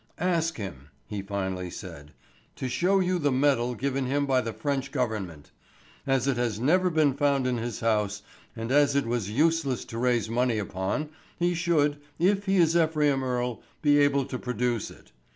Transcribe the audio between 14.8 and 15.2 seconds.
it.